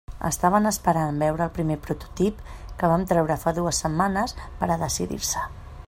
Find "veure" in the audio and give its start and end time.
1.23-1.45